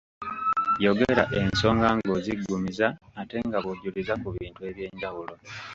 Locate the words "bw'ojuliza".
3.63-4.13